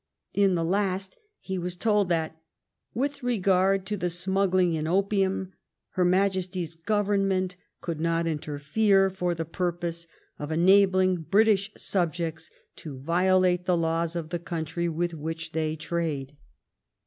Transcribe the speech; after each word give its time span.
In 0.33 0.55
the 0.55 0.63
last 0.63 1.15
he 1.39 1.59
was 1.59 1.75
told 1.75 2.09
that 2.09 2.41
*' 2.65 2.93
with 2.95 3.21
regard 3.21 3.85
to 3.85 3.95
the 3.97 4.09
smuggling 4.09 4.73
in 4.73 4.87
opium... 4.87 5.53
Her 5.89 6.03
Majesty's 6.03 6.73
Government 6.73 7.55
could 7.81 7.99
not 7.99 8.25
interfere 8.25 9.11
for 9.11 9.35
the 9.35 9.45
purpose 9.45 10.07
of 10.39 10.51
enabling 10.51 11.17
British 11.29 11.69
subjects 11.77 12.49
to 12.77 12.97
violate 12.97 13.65
the 13.65 13.77
laws 13.77 14.15
of 14.15 14.29
the 14.29 14.39
country 14.39 14.89
with 14.89 15.13
which 15.13 15.51
they 15.51 15.75
trade." 15.75 16.35